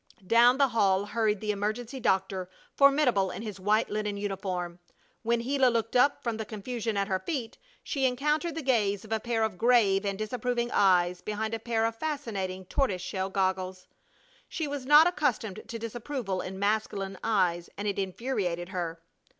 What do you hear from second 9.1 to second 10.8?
a pair of grave and disapproving